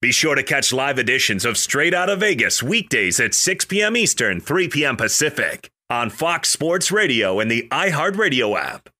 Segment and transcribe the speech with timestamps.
[0.00, 3.96] Be sure to catch live editions of Straight Out of Vegas weekdays at 6 p.m.
[3.96, 4.96] Eastern, 3 p.m.
[4.96, 8.90] Pacific on Fox Sports Radio and the iHeartRadio app.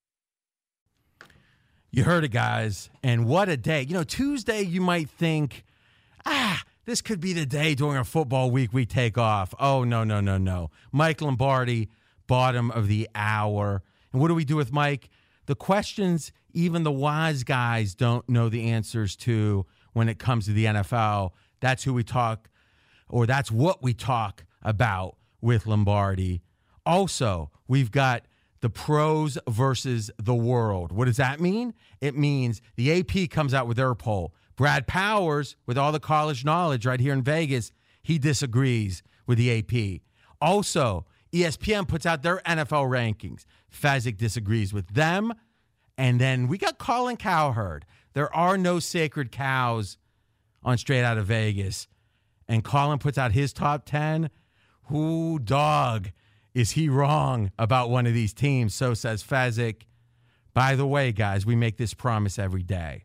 [1.92, 2.90] You heard it, guys.
[3.00, 3.82] And what a day.
[3.82, 5.62] You know, Tuesday, you might think,
[6.26, 9.54] ah, this could be the day during a football week we take off.
[9.60, 10.72] Oh, no, no, no, no.
[10.90, 11.90] Mike Lombardi,
[12.26, 13.84] bottom of the hour.
[14.12, 15.10] And what do we do with Mike?
[15.46, 20.52] The questions even the wise guys don't know the answers to when it comes to
[20.52, 21.30] the NFL.
[21.60, 22.48] That's who we talk,
[23.08, 26.42] or that's what we talk about with Lombardi.
[26.84, 28.24] Also, we've got
[28.60, 30.92] the pros versus the world.
[30.92, 31.74] What does that mean?
[32.00, 34.34] It means the AP comes out with their poll.
[34.56, 37.70] Brad Powers, with all the college knowledge right here in Vegas,
[38.02, 40.00] he disagrees with the AP.
[40.40, 43.44] Also, ESPN puts out their NFL rankings.
[43.72, 45.32] Fezzik disagrees with them.
[45.96, 47.84] And then we got Colin Cowherd.
[48.14, 49.98] There are no sacred cows
[50.62, 51.88] on Straight Out of Vegas.
[52.48, 54.30] And Colin puts out his top 10.
[54.84, 56.10] Who dog
[56.54, 58.74] is he wrong about one of these teams?
[58.74, 59.82] So says Fezzik.
[60.54, 63.04] By the way, guys, we make this promise every day.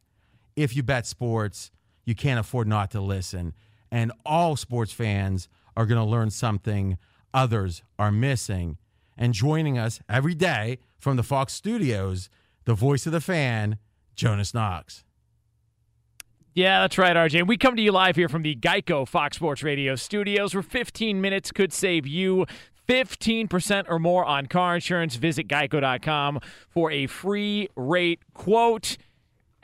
[0.56, 1.72] If you bet sports,
[2.06, 3.54] you can't afford not to listen.
[3.92, 6.98] And all sports fans are going to learn something
[7.34, 8.78] others are missing.
[9.18, 12.30] And joining us every day from the Fox studios,
[12.66, 13.78] the voice of the fan,
[14.16, 15.04] Jonas Knox.
[16.56, 17.48] Yeah, that's right, RJ.
[17.48, 21.20] We come to you live here from the Geico Fox Sports Radio studios, where 15
[21.20, 22.46] minutes could save you
[22.88, 25.16] 15% or more on car insurance.
[25.16, 28.98] Visit geico.com for a free rate quote.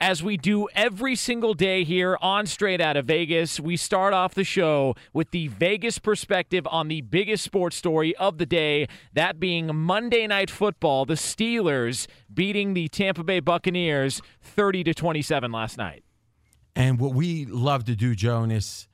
[0.02, 4.34] As we do every single day here on Straight Out of Vegas, we start off
[4.34, 9.38] the show with the Vegas perspective on the biggest sports story of the day, that
[9.38, 15.76] being Monday Night Football, the Steelers beating the Tampa Bay Buccaneers 30 to 27 last
[15.76, 16.02] night.
[16.74, 18.88] And what we love to do, Jonas,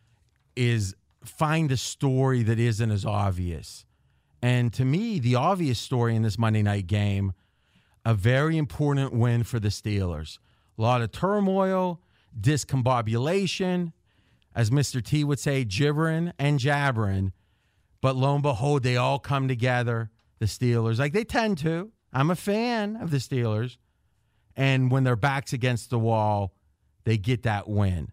[0.57, 3.85] is find a story that isn't as obvious.
[4.43, 7.33] And to me, the obvious story in this Monday night game,
[8.05, 10.39] a very important win for the Steelers.
[10.79, 12.01] A lot of turmoil,
[12.39, 13.93] discombobulation,
[14.55, 15.03] as Mr.
[15.03, 17.33] T would say, gibbering and jabbering.
[18.01, 21.93] But lo and behold, they all come together, the Steelers, like they tend to.
[22.13, 23.77] I'm a fan of the Steelers.
[24.57, 26.55] And when their back's against the wall,
[27.05, 28.11] they get that win.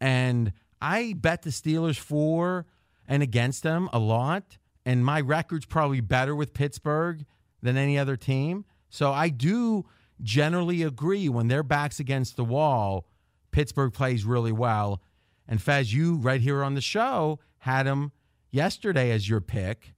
[0.00, 2.66] And I bet the Steelers for
[3.08, 4.58] and against them a lot.
[4.84, 7.24] And my record's probably better with Pittsburgh
[7.62, 8.64] than any other team.
[8.90, 9.86] So I do
[10.22, 13.06] generally agree when their backs against the wall,
[13.50, 15.02] Pittsburgh plays really well.
[15.48, 18.12] And Fez, you right here on the show had them
[18.50, 19.94] yesterday as your pick,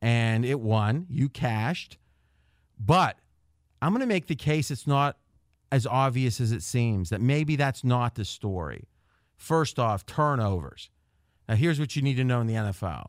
[0.00, 1.06] and it won.
[1.08, 1.98] You cashed.
[2.78, 3.18] But
[3.80, 5.16] I'm going to make the case it's not
[5.70, 8.88] as obvious as it seems, that maybe that's not the story.
[9.36, 10.90] First off, turnovers.
[11.48, 13.06] Now, here's what you need to know in the NFL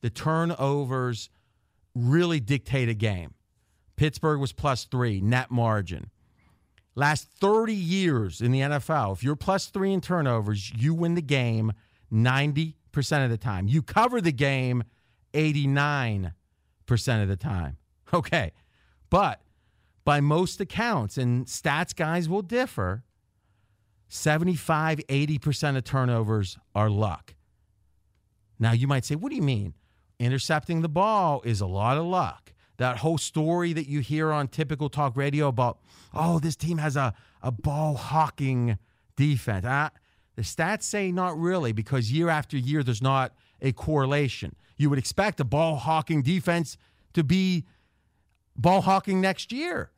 [0.00, 1.30] the turnovers
[1.94, 3.34] really dictate a game.
[4.02, 6.10] Pittsburgh was plus three, net margin.
[6.96, 11.22] Last 30 years in the NFL, if you're plus three in turnovers, you win the
[11.22, 11.72] game
[12.12, 12.74] 90%
[13.24, 13.68] of the time.
[13.68, 14.82] You cover the game
[15.34, 16.32] 89%
[17.22, 17.76] of the time.
[18.12, 18.50] Okay.
[19.08, 19.40] But
[20.04, 23.04] by most accounts, and stats guys will differ,
[24.08, 27.36] 75, 80% of turnovers are luck.
[28.58, 29.74] Now, you might say, what do you mean?
[30.18, 32.51] Intercepting the ball is a lot of luck.
[32.82, 35.78] That whole story that you hear on typical talk radio about,
[36.12, 38.76] oh, this team has a, a ball hawking
[39.14, 39.64] defense.
[39.64, 39.90] Uh,
[40.34, 44.56] the stats say not really because year after year, there's not a correlation.
[44.76, 46.76] You would expect a ball hawking defense
[47.12, 47.66] to be
[48.56, 49.92] ball hawking next year.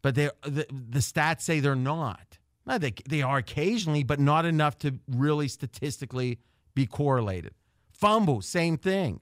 [0.00, 2.38] But they, the, the stats say they're not.
[2.64, 6.38] They, they are occasionally, but not enough to really statistically
[6.76, 7.54] be correlated.
[7.90, 9.18] Fumble, same thing.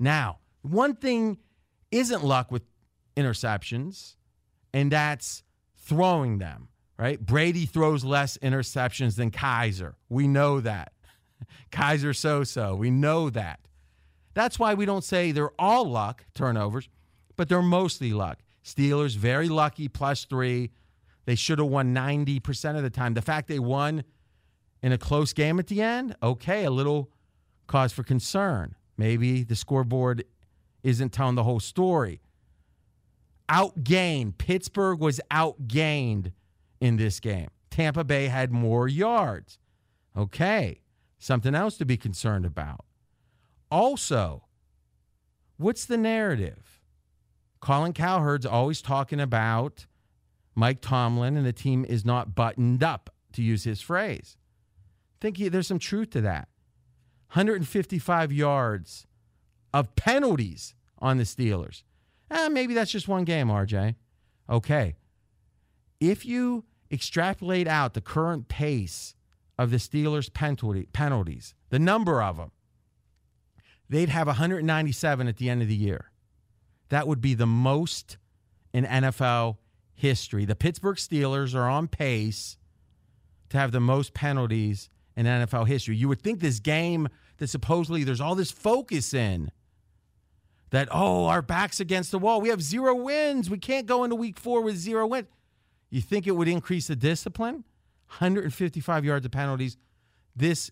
[0.00, 1.38] Now, one thing
[1.90, 2.62] isn't luck with
[3.16, 4.16] interceptions,
[4.72, 5.42] and that's
[5.76, 7.24] throwing them, right?
[7.24, 9.94] Brady throws less interceptions than Kizer.
[10.08, 10.92] We know that.
[11.72, 12.74] Kizer so so.
[12.74, 13.60] We know that.
[14.34, 16.88] That's why we don't say they're all luck turnovers,
[17.36, 18.38] but they're mostly luck.
[18.64, 20.70] Steelers, very lucky, plus three.
[21.24, 23.14] They should have won 90% of the time.
[23.14, 24.04] The fact they won
[24.82, 27.10] in a close game at the end, okay, a little
[27.66, 28.74] cause for concern.
[28.96, 30.24] Maybe the scoreboard
[30.82, 32.20] isn't telling the whole story.
[33.48, 34.38] Outgained.
[34.38, 36.32] Pittsburgh was outgained
[36.80, 37.48] in this game.
[37.70, 39.58] Tampa Bay had more yards.
[40.16, 40.80] Okay,
[41.18, 42.84] something else to be concerned about.
[43.70, 44.44] Also,
[45.56, 46.80] what's the narrative?
[47.60, 49.86] Colin Cowherd's always talking about
[50.54, 54.36] Mike Tomlin and the team is not buttoned up, to use his phrase.
[55.14, 56.48] I think there's some truth to that.
[57.32, 59.06] 155 yards
[59.72, 61.82] of penalties on the Steelers.
[62.30, 63.94] Eh, maybe that's just one game, RJ.
[64.48, 64.94] Okay.
[66.00, 69.14] If you extrapolate out the current pace
[69.58, 72.50] of the Steelers' penalty, penalties, the number of them,
[73.88, 76.10] they'd have 197 at the end of the year.
[76.88, 78.18] That would be the most
[78.72, 79.58] in NFL
[79.94, 80.44] history.
[80.44, 82.56] The Pittsburgh Steelers are on pace
[83.50, 85.96] to have the most penalties in NFL history.
[85.96, 87.08] You would think this game
[87.38, 89.50] that supposedly there's all this focus in
[90.70, 92.40] that, oh, our back's against the wall.
[92.40, 93.50] We have zero wins.
[93.50, 95.28] We can't go into week four with zero wins.
[95.90, 97.64] You think it would increase the discipline?
[98.18, 99.76] 155 yards of penalties.
[100.34, 100.70] This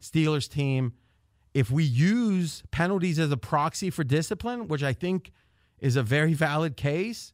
[0.00, 0.94] Steelers team,
[1.54, 5.32] if we use penalties as a proxy for discipline, which I think
[5.80, 7.32] is a very valid case,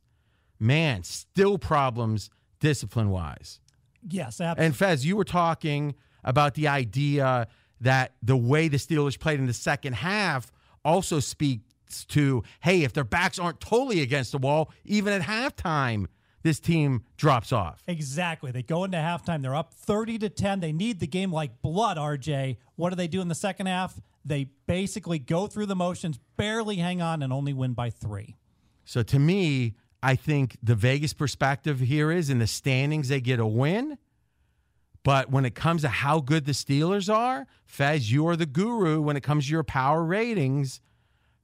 [0.58, 2.30] man, still problems
[2.60, 3.60] discipline wise.
[4.06, 4.64] Yes, absolutely.
[4.66, 5.94] And Fez, you were talking
[6.24, 7.46] about the idea
[7.80, 10.50] that the way the Steelers played in the second half
[10.84, 11.67] also speaks
[12.06, 16.06] to hey, if their backs aren't totally against the wall, even at halftime,
[16.42, 17.82] this team drops off.
[17.86, 18.50] Exactly.
[18.50, 20.60] They go into halftime, they're up 30 to 10.
[20.60, 22.56] They need the game like blood, RJ.
[22.76, 24.00] What do they do in the second half?
[24.24, 28.36] They basically go through the motions, barely hang on, and only win by three.
[28.84, 33.40] So to me, I think the Vegas perspective here is in the standings, they get
[33.40, 33.98] a win.
[35.02, 39.00] But when it comes to how good the Steelers are, Fez, you are the guru
[39.00, 40.80] when it comes to your power ratings.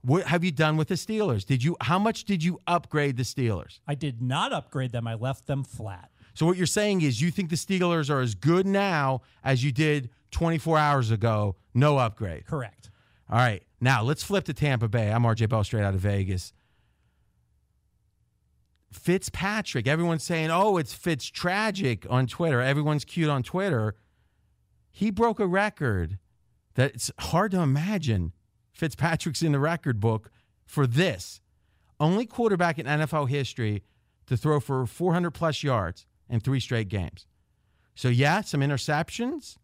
[0.05, 1.47] What have you done with the Steelers?
[1.47, 3.81] Did you how much did you upgrade the Steelers?
[3.89, 5.07] I did not upgrade them.
[5.07, 6.11] I left them flat.
[6.35, 9.73] So what you're saying is you think the Steelers are as good now as you
[9.73, 12.45] did 24 hours ago, no upgrade.
[12.45, 12.91] Correct.
[13.31, 13.63] All right.
[13.81, 15.11] Now let's flip to Tampa Bay.
[15.11, 16.53] I'm RJ Bell straight out of Vegas.
[18.93, 22.61] Fitzpatrick, everyone's saying, oh, it's Fitz tragic on Twitter.
[22.61, 23.95] Everyone's cute on Twitter.
[24.91, 26.19] He broke a record
[26.75, 28.33] that it's hard to imagine
[28.75, 30.31] Fitzpatrick's in the record book
[30.67, 31.41] for this.
[32.01, 33.85] Only quarterback in NFL history
[34.27, 37.27] to throw for 400 plus yards in three straight games.
[37.95, 39.57] So, yeah, some interceptions.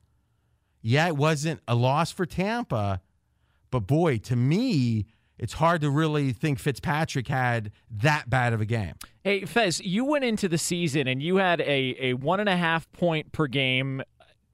[0.80, 3.00] Yeah, it wasn't a loss for Tampa.
[3.70, 5.06] But boy, to me,
[5.38, 8.94] it's hard to really think Fitzpatrick had that bad of a game.
[9.24, 12.56] Hey, Fez, you went into the season and you had a, a one and a
[12.56, 14.02] half point per game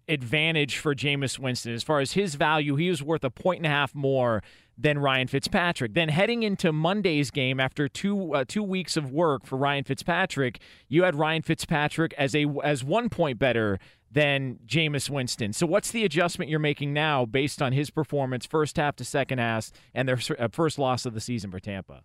[0.09, 1.73] advantage for Jameis Winston.
[1.73, 4.43] As far as his value, he was worth a point and a half more
[4.79, 5.95] than Ryan Fitzpatrick.
[5.95, 10.61] Then heading into Monday's game after two uh, two weeks of work for Ryan Fitzpatrick,
[10.89, 13.79] you had Ryan Fitzpatrick as a as one point better
[14.11, 15.53] than Jameis Winston.
[15.53, 19.39] So what's the adjustment you're making now based on his performance first half to second
[19.39, 22.03] half and their uh, first loss of the season for Tampa?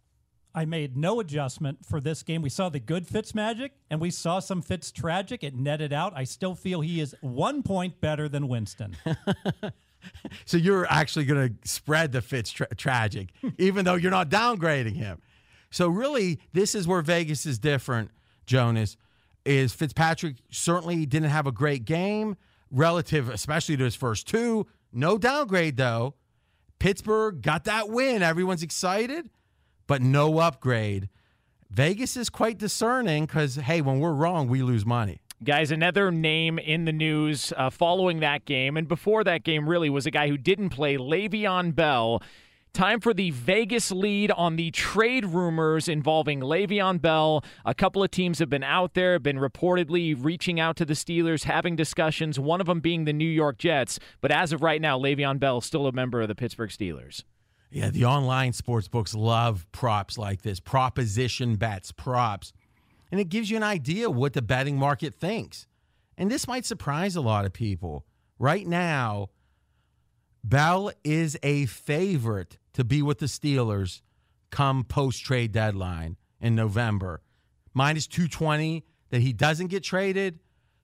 [0.53, 2.41] I made no adjustment for this game.
[2.41, 5.43] We saw the good Fitz magic and we saw some Fitz tragic.
[5.43, 6.13] It netted out.
[6.15, 8.98] I still feel he is one point better than Winston.
[10.46, 14.96] so you're actually going to spread the Fitz tra- tragic, even though you're not downgrading
[14.96, 15.22] him.
[15.70, 18.12] So really, this is where Vegas is different,
[18.46, 18.98] Jonas.
[19.43, 22.38] Is Fitzpatrick certainly didn't have a great game
[22.70, 24.67] relative, especially to his first two.
[24.93, 26.13] No downgrade though.
[26.77, 28.22] Pittsburgh got that win.
[28.22, 29.29] Everyone's excited
[29.92, 31.10] but no upgrade.
[31.70, 35.20] Vegas is quite discerning because, hey, when we're wrong, we lose money.
[35.44, 39.90] Guys, another name in the news uh, following that game, and before that game, really,
[39.90, 42.24] was a guy who didn't play, Le'Veon Bell.
[42.72, 47.44] Time for the Vegas lead on the trade rumors involving Le'Veon Bell.
[47.66, 51.44] A couple of teams have been out there, been reportedly reaching out to the Steelers,
[51.44, 54.00] having discussions, one of them being the New York Jets.
[54.22, 57.26] But as of right now, Le'Veon Bell is still a member of the Pittsburgh Steelers.
[57.72, 62.51] Yeah, the online sports books love props like this, proposition bets, props.
[63.12, 65.68] And it gives you an idea what the betting market thinks.
[66.18, 68.06] And this might surprise a lot of people.
[68.38, 69.30] Right now,
[70.44, 74.01] Bell is a favorite to be with the Steelers
[74.50, 77.22] come post trade deadline in November.
[77.74, 80.40] Minus 220 that he doesn't get traded,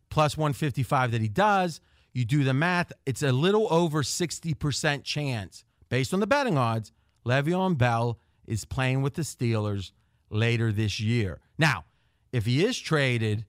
[0.10, 1.82] plus 155 that he does.
[2.14, 6.92] You do the math, it's a little over 60% chance based on the betting odds,
[7.26, 9.92] Le'Veon Bell is playing with the Steelers
[10.30, 11.42] later this year.
[11.58, 11.86] Now,
[12.32, 13.46] if he is traded,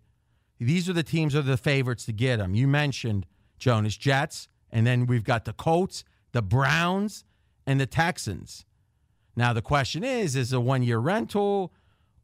[0.58, 2.54] these are the teams that are the favorites to get him.
[2.54, 3.26] You mentioned
[3.58, 7.24] Jonas Jets, and then we've got the Colts, the Browns,
[7.66, 8.64] and the Texans.
[9.36, 11.72] Now the question is: Is a one-year rental,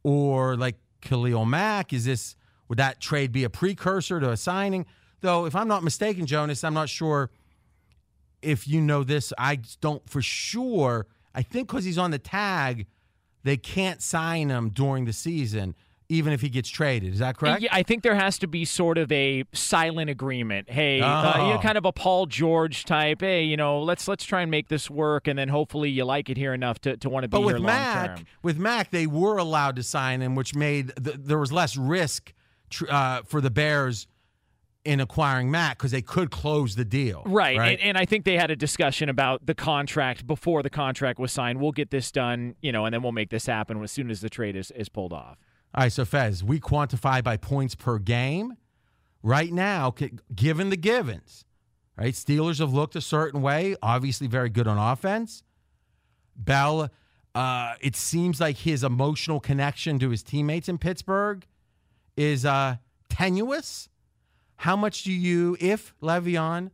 [0.02, 1.92] or like Khalil Mack?
[1.92, 2.34] Is this
[2.68, 4.86] would that trade be a precursor to a signing?
[5.20, 7.30] Though, if I'm not mistaken, Jonas, I'm not sure
[8.44, 11.06] if you know this, I don't for sure.
[11.34, 12.86] I think because he's on the tag,
[13.42, 15.74] they can't sign him during the season,
[16.08, 17.12] even if he gets traded.
[17.12, 17.62] Is that correct?
[17.62, 20.70] Yeah, I think there has to be sort of a silent agreement.
[20.70, 21.06] Hey, oh.
[21.06, 23.20] uh, you know, kind of a Paul George type.
[23.20, 26.30] Hey, you know, let's let's try and make this work, and then hopefully you like
[26.30, 28.26] it here enough to, to want to be but with here Mack, long term.
[28.42, 32.32] With Mack, they were allowed to sign him, which made the, there was less risk
[32.88, 34.06] uh, for the Bears
[34.84, 37.22] in acquiring Mack because they could close the deal.
[37.26, 37.56] Right.
[37.56, 37.78] right?
[37.78, 41.32] And, and, I think they had a discussion about the contract before the contract was
[41.32, 41.60] signed.
[41.60, 44.20] We'll get this done, you know, and then we'll make this happen as soon as
[44.20, 45.38] the trade is, is pulled off.
[45.74, 45.92] All right.
[45.92, 48.54] So, Fez, we quantify by points per game.
[49.22, 49.94] Right now,
[50.34, 51.46] given the givens,
[51.96, 52.12] right?
[52.12, 55.42] Steelers have looked a certain way, obviously very good on offense.
[56.36, 56.90] Bell,
[57.34, 61.46] uh, it seems like his emotional connection to his teammates in Pittsburgh
[62.18, 62.76] is uh,
[63.08, 63.88] tenuous
[64.64, 66.70] how much do you, if Le'Veon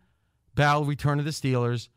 [0.54, 1.88] Bell return to the Steelers,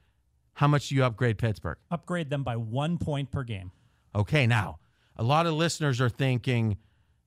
[0.53, 1.77] how much do you upgrade Pittsburgh?
[1.91, 3.71] Upgrade them by one point per game.
[4.15, 4.79] Okay, now
[5.17, 6.77] a lot of listeners are thinking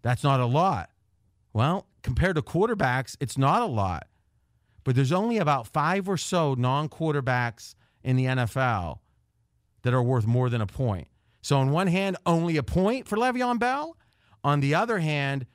[0.02, 0.90] that's not a lot.
[1.52, 4.08] Well, compared to quarterbacks, it's not a lot.
[4.82, 8.98] But there's only about five or so non quarterbacks in the NFL
[9.82, 11.06] that are worth more than a point.
[11.40, 13.96] So, on one hand, only a point for Le'Veon Bell.
[14.42, 15.46] On the other hand,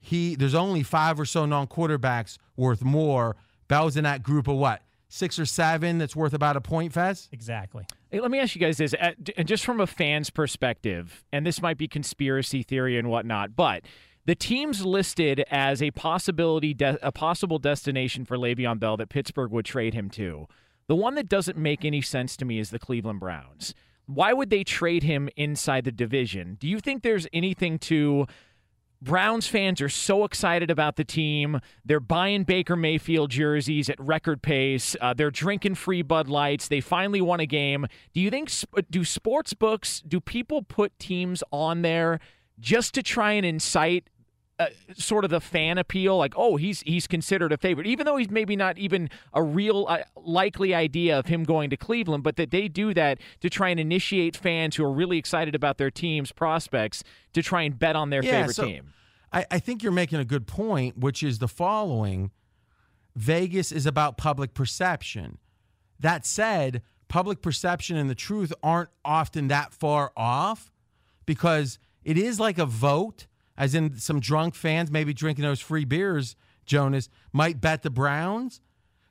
[0.00, 3.36] he there's only five or so non-quarterbacks worth more.
[3.68, 4.82] Bell's in that group of what?
[5.08, 7.28] Six or seven that's worth about a point, Fez?
[7.32, 7.84] Exactly.
[8.10, 11.60] Hey, let me ask you guys this, and just from a fan's perspective, and this
[11.60, 13.82] might be conspiracy theory and whatnot, but
[14.26, 19.50] the teams listed as a possibility, de- a possible destination for Le'Veon Bell that Pittsburgh
[19.50, 20.46] would trade him to.
[20.86, 23.74] The one that doesn't make any sense to me is the Cleveland Browns.
[24.06, 26.56] Why would they trade him inside the division?
[26.60, 28.26] Do you think there's anything to
[29.02, 31.60] Browns fans are so excited about the team.
[31.84, 34.94] They're buying Baker Mayfield jerseys at record pace.
[35.00, 36.68] Uh, they're drinking free Bud Lights.
[36.68, 37.86] They finally won a game.
[38.12, 38.50] Do you think
[38.90, 42.20] do sports books do people put teams on there
[42.58, 44.10] just to try and incite
[44.60, 48.18] uh, sort of the fan appeal, like, oh, he's he's considered a favorite, even though
[48.18, 52.36] he's maybe not even a real uh, likely idea of him going to Cleveland, but
[52.36, 55.90] that they do that to try and initiate fans who are really excited about their
[55.90, 57.02] team's prospects
[57.32, 58.92] to try and bet on their yeah, favorite so team.
[59.32, 62.30] I, I think you're making a good point, which is the following:
[63.16, 65.38] Vegas is about public perception.
[65.98, 70.70] That said, public perception and the truth aren't often that far off
[71.24, 73.26] because it is like a vote
[73.60, 78.62] as in some drunk fans maybe drinking those free beers, Jonas, might bet the Browns.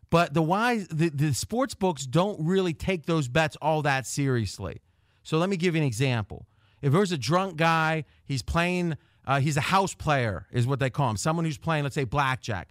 [0.10, 4.82] But the wise the, the sports books don't really take those bets all that seriously.
[5.22, 6.48] So let me give you an example.
[6.82, 10.90] If there's a drunk guy, he's playing, uh, he's a house player, is what they
[10.90, 11.18] call him.
[11.18, 12.70] Someone who's playing, let's say, blackjack.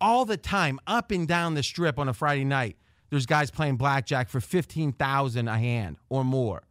[0.00, 2.76] All the time, up and down the strip on a Friday night,
[3.10, 6.62] there's guys playing blackjack for 15000 a hand or more.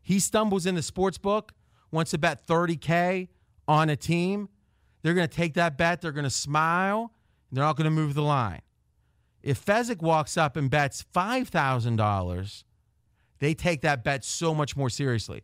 [0.00, 1.52] He stumbles in the sports book,
[1.90, 3.28] wants to bet 30K
[3.68, 4.48] on a team.
[5.02, 7.12] They're going to take that bet, they're going to smile,
[7.50, 8.62] and they're not going to move the line.
[9.42, 12.64] If Fezzik walks up and bets $5,000,
[13.40, 15.42] they take that bet so much more seriously.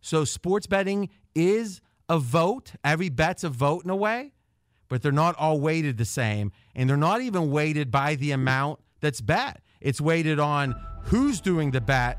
[0.00, 2.72] So sports betting is a vote.
[2.84, 4.32] Every bet's a vote in a way,
[4.88, 6.52] but they're not all weighted the same.
[6.74, 9.62] And they're not even weighted by the amount that's bet.
[9.80, 12.18] It's weighted on who's doing the bet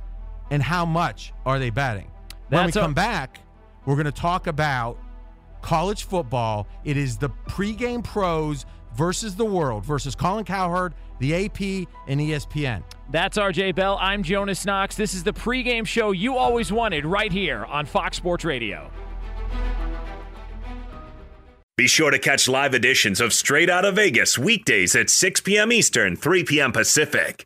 [0.49, 2.09] and how much are they betting.
[2.49, 3.39] When That's we a- come back,
[3.85, 4.97] we're going to talk about
[5.61, 6.67] college football.
[6.83, 12.83] It is the pregame pros versus the world versus Colin Cowherd, the AP, and ESPN.
[13.11, 13.97] That's RJ Bell.
[13.99, 14.95] I'm Jonas Knox.
[14.95, 18.91] This is the pregame show you always wanted right here on Fox Sports Radio.
[21.77, 25.71] Be sure to catch live editions of Straight Out of Vegas weekdays at 6 p.m.
[25.71, 26.73] Eastern, 3 p.m.
[26.73, 27.45] Pacific.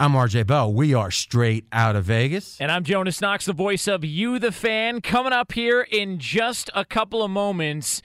[0.00, 0.72] I'm RJ Bell.
[0.72, 2.58] We are straight out of Vegas.
[2.58, 5.02] And I'm Jonas Knox, the voice of You, the fan.
[5.02, 8.00] Coming up here in just a couple of moments,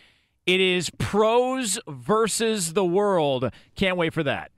[0.45, 3.49] it is pros versus the world.
[3.77, 4.51] Can't wait for that.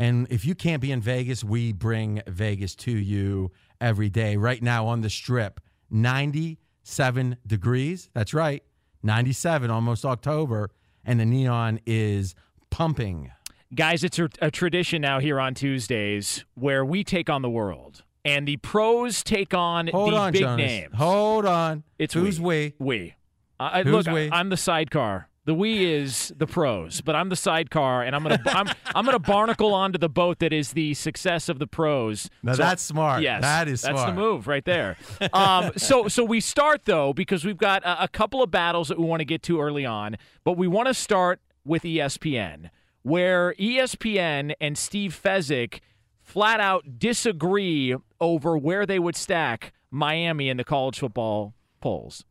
[0.00, 4.36] And if you can't be in Vegas, we bring Vegas to you every day.
[4.36, 8.10] Right now on the strip, 97 degrees.
[8.14, 8.64] That's right,
[9.04, 10.70] 97, almost October.
[11.04, 12.34] And the neon is
[12.68, 13.30] pumping.
[13.74, 18.04] Guys, it's a, a tradition now here on Tuesdays where we take on the world.
[18.24, 20.66] And the pros take on Hold the on, big Jonas.
[20.66, 20.94] names.
[20.94, 21.82] Hold on.
[21.98, 22.74] It's Who's we?
[22.78, 23.14] We.
[23.58, 24.30] I, I- Who's look, we?
[24.30, 25.28] I, am the sidecar.
[25.44, 29.18] The we is the pros, but I'm the sidecar, and I'm gonna I'm I'm gonna
[29.18, 32.30] barnacle onto the boat that is the success of the pros.
[32.44, 33.22] Now So- that's smart.
[33.22, 34.96] Yes, That is that's the move right there.
[35.32, 38.98] Um, so so we start though because we've got a, a couple of battles that
[39.00, 42.70] we want to get to early on, but we want to start with ESPN,
[43.02, 45.80] where ESPN and Steve Fezzik
[46.22, 52.24] flat out disagree over where they would stack Miami in the college football polls.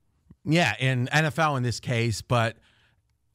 [0.43, 2.57] Yeah, in NFL in this case, but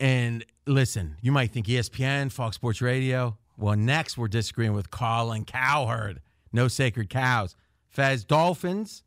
[0.01, 3.39] and listen, you might think ESPN, Fox Sports Radio.
[3.57, 6.21] Well, next we're disagreeing with Colin Cowherd.
[6.53, 7.55] No sacred cows.
[7.89, 9.05] Fez Dolphins.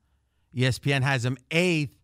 [0.56, 2.00] ESPN has them eighth.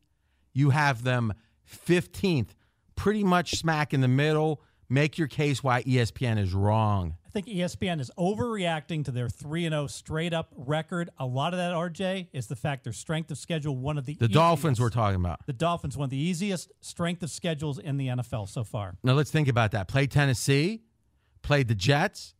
[0.53, 1.33] You have them
[1.63, 2.53] fifteenth.
[2.95, 4.61] Pretty much smack in the middle.
[4.87, 7.17] Make your case why ESPN is wrong.
[7.25, 11.09] I think ESPN is overreacting to their 3 and 0 straight up record.
[11.17, 14.15] A lot of that, RJ, is the fact their strength of schedule, one of the
[14.15, 15.45] The Dolphins we're talking about.
[15.45, 18.95] The Dolphins, one of the easiest strength of schedules in the NFL so far.
[19.03, 19.87] Now let's think about that.
[19.87, 20.83] Play Tennessee,
[21.41, 22.35] played the Jets,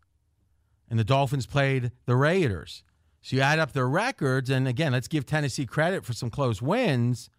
[0.90, 2.84] and the Dolphins played the Raiders.
[3.22, 6.62] So you add up their records, and again, let's give Tennessee credit for some close
[6.62, 7.30] wins.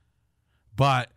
[0.75, 1.13] But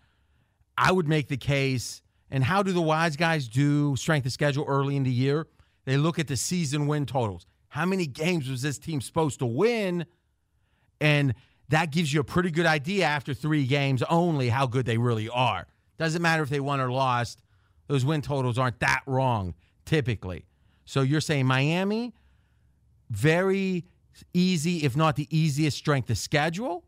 [0.77, 4.65] I would make the case, and how do the wise guys do strength of schedule
[4.67, 5.47] early in the year?
[5.85, 7.45] They look at the season win totals.
[7.69, 10.05] How many games was this team supposed to win?
[11.01, 11.33] And
[11.69, 15.29] that gives you a pretty good idea after three games only how good they really
[15.29, 15.67] are.
[15.97, 17.41] Doesn't matter if they won or lost,
[17.87, 19.53] those win totals aren't that wrong
[19.85, 20.45] typically.
[20.85, 22.13] So you're saying Miami,
[23.09, 23.85] very
[24.33, 26.83] easy, if not the easiest strength of schedule.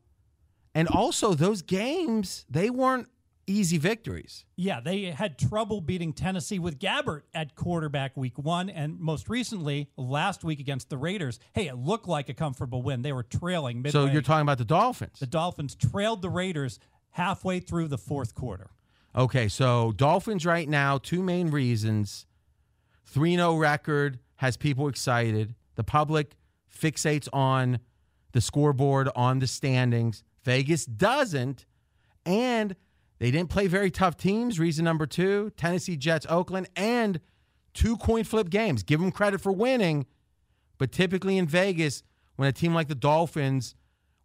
[0.73, 3.07] And also, those games, they weren't
[3.51, 4.45] easy victories.
[4.55, 9.89] Yeah, they had trouble beating Tennessee with Gabbert at quarterback week one, and most recently,
[9.97, 11.39] last week against the Raiders.
[11.53, 13.01] Hey, it looked like a comfortable win.
[13.01, 13.91] They were trailing midway.
[13.91, 15.19] So you're talking about the Dolphins.
[15.19, 16.79] the Dolphins trailed the Raiders
[17.11, 18.71] halfway through the fourth quarter.
[19.15, 22.25] Okay, so Dolphins right now, two main reasons.
[23.05, 25.53] 3 0 record has people excited.
[25.75, 26.31] The public
[26.73, 27.79] fixates on
[28.31, 30.23] the scoreboard, on the standings.
[30.43, 31.65] Vegas doesn't.
[32.25, 32.75] And
[33.21, 34.59] they didn't play very tough teams.
[34.59, 37.19] Reason number two Tennessee Jets, Oakland, and
[37.71, 38.81] two coin flip games.
[38.81, 40.07] Give them credit for winning.
[40.79, 42.01] But typically in Vegas,
[42.35, 43.75] when a team like the Dolphins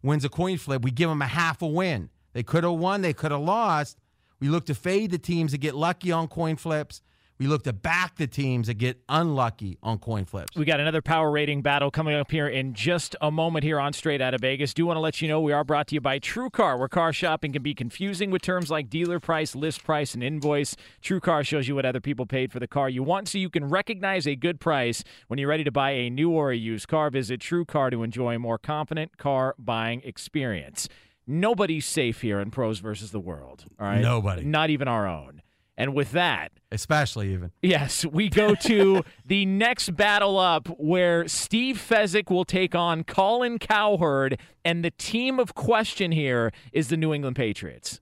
[0.01, 2.09] wins a coin flip, we give them a half a win.
[2.33, 3.99] They could have won, they could have lost.
[4.39, 7.03] We look to fade the teams that get lucky on coin flips.
[7.39, 10.57] We look to back the teams that get unlucky on coin flips.
[10.57, 13.93] We got another power rating battle coming up here in just a moment here on
[13.93, 14.73] Straight Out of Vegas.
[14.73, 16.87] Do want to let you know we are brought to you by True Car, where
[16.87, 20.75] car shopping can be confusing with terms like dealer price, list price, and invoice.
[21.01, 23.51] True Car shows you what other people paid for the car you want so you
[23.51, 26.87] can recognize a good price when you're ready to buy a new or a used
[26.87, 27.11] car.
[27.11, 30.89] Visit True Car to enjoy a more confident car buying experience.
[31.27, 33.65] Nobody's safe here in pros versus the world.
[33.79, 34.01] All right.
[34.01, 34.43] Nobody.
[34.43, 35.43] Not even our own.
[35.77, 37.51] And with that, especially even.
[37.61, 43.59] Yes, we go to the next battle up where Steve Fezzik will take on Colin
[43.59, 48.01] Cowherd, and the team of question here is the New England Patriots.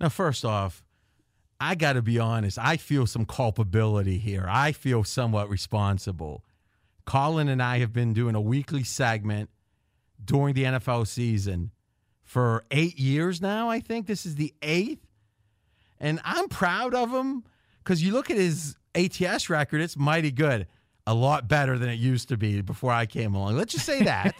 [0.00, 0.82] Now, first off,
[1.60, 2.58] I got to be honest.
[2.58, 4.46] I feel some culpability here.
[4.48, 6.44] I feel somewhat responsible.
[7.04, 9.50] Colin and I have been doing a weekly segment
[10.22, 11.70] during the NFL season
[12.22, 13.70] for eight years now.
[13.70, 15.07] I think this is the eighth.
[16.00, 17.44] And I'm proud of him
[17.82, 20.66] because you look at his ATS record, it's mighty good.
[21.06, 23.56] A lot better than it used to be before I came along.
[23.56, 24.34] Let's just say that.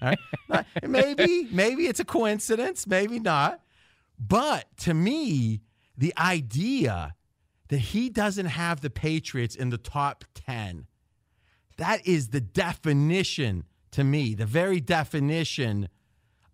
[0.00, 0.12] All
[0.48, 0.66] right.
[0.86, 3.60] Maybe, maybe it's a coincidence, maybe not.
[4.18, 5.62] But to me,
[5.96, 7.14] the idea
[7.68, 10.86] that he doesn't have the Patriots in the top 10,
[11.76, 15.88] that is the definition to me, the very definition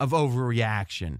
[0.00, 1.18] of overreaction.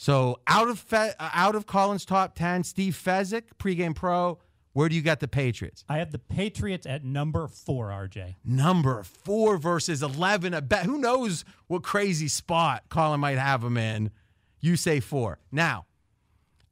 [0.00, 4.38] So out of Fe- uh, out of Colin's top 10, Steve Fezzik, pregame pro,
[4.72, 5.84] where do you got the Patriots?
[5.90, 8.36] I have the Patriots at number four, RJ.
[8.42, 10.54] Number four versus 11.
[10.54, 14.10] I bet, who knows what crazy spot Colin might have them in.
[14.58, 15.38] You say four.
[15.52, 15.84] Now,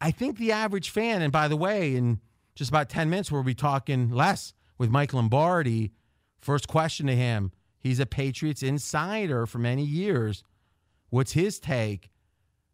[0.01, 2.21] I think the average fan, and by the way, in
[2.55, 5.93] just about 10 minutes, we'll be talking less with Mike Lombardi.
[6.41, 7.53] First question to him.
[7.79, 10.45] He's a Patriots insider for many years.
[11.11, 12.09] What's his take?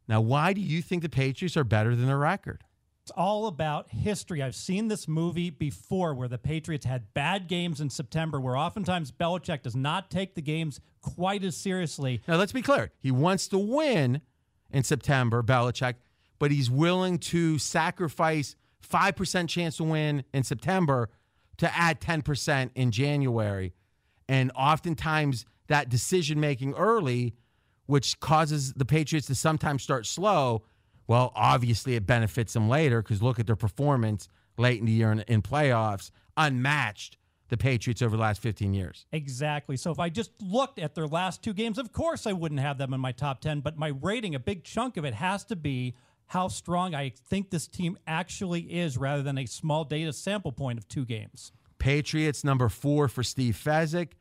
[0.08, 2.64] Now, why do you think the Patriots are better than their record?
[3.02, 4.42] It's all about history.
[4.42, 9.12] I've seen this movie before where the Patriots had bad games in September, where oftentimes
[9.12, 12.22] Belichick does not take the games quite as seriously.
[12.26, 12.92] Now, let's be clear.
[12.98, 14.22] He wants to win
[14.70, 15.96] in September, Belichick,
[16.38, 18.56] but he's willing to sacrifice
[18.90, 21.10] 5% chance to win in September
[21.58, 23.74] to add 10% in January.
[24.28, 27.34] And oftentimes, that decision making early,
[27.86, 30.62] which causes the Patriots to sometimes start slow,
[31.06, 35.12] well, obviously it benefits them later because look at their performance late in the year
[35.12, 37.18] in, in playoffs, unmatched
[37.48, 39.06] the Patriots over the last 15 years.
[39.12, 39.76] Exactly.
[39.76, 42.78] So if I just looked at their last two games, of course I wouldn't have
[42.78, 45.56] them in my top 10, but my rating, a big chunk of it has to
[45.56, 45.94] be
[46.26, 50.78] how strong I think this team actually is rather than a small data sample point
[50.78, 51.52] of two games.
[51.78, 54.12] Patriots number four for Steve Fezzik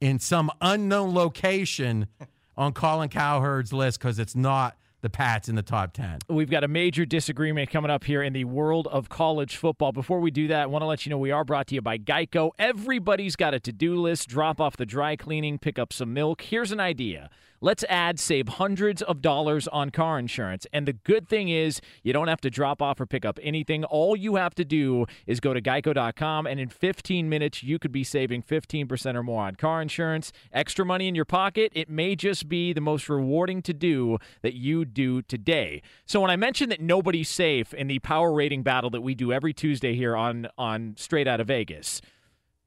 [0.00, 2.06] in some unknown location
[2.56, 6.20] on Colin Cowherd's list because it's not the Pats in the top 10.
[6.28, 9.90] We've got a major disagreement coming up here in the world of college football.
[9.92, 11.82] Before we do that, I want to let you know we are brought to you
[11.82, 12.52] by Geico.
[12.58, 16.42] Everybody's got a to do list drop off the dry cleaning, pick up some milk.
[16.42, 17.30] Here's an idea.
[17.64, 20.66] Let's add save hundreds of dollars on car insurance.
[20.72, 23.84] And the good thing is, you don't have to drop off or pick up anything.
[23.84, 27.92] All you have to do is go to geico.com, and in 15 minutes, you could
[27.92, 30.32] be saving 15% or more on car insurance.
[30.52, 34.54] Extra money in your pocket, it may just be the most rewarding to do that
[34.54, 35.82] you do today.
[36.04, 39.32] So when I mentioned that nobody's safe in the power rating battle that we do
[39.32, 42.02] every Tuesday here on, on Straight Out of Vegas,